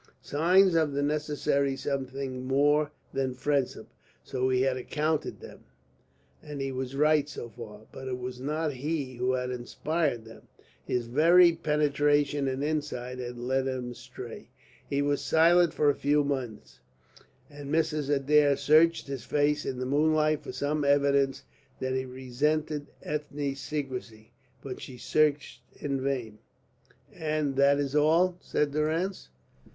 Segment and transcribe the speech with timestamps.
[0.23, 3.89] Signs of the necessary something more than friendship
[4.23, 5.65] so he had accounted them,
[6.41, 7.81] and he was right so far.
[7.91, 10.47] But it was not he who had inspired them.
[10.83, 14.49] His very penetration and insight had led him astray.
[14.89, 16.79] He was silent for a few minutes,
[17.47, 18.09] and Mrs.
[18.09, 21.43] Adair searched his face in the moonlight for some evidence
[21.79, 24.31] that he resented Ethne's secrecy.
[24.63, 26.39] But she searched in vain.
[27.13, 29.29] "And that is all?" said Durrance.